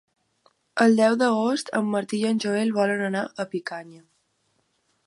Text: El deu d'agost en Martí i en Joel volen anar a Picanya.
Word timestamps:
El 0.85 0.95
deu 0.99 1.17
d'agost 1.23 1.69
en 1.81 1.91
Martí 1.97 2.23
i 2.25 2.27
en 2.31 2.43
Joel 2.47 2.75
volen 2.81 3.05
anar 3.11 3.23
a 3.45 3.47
Picanya. 3.55 4.05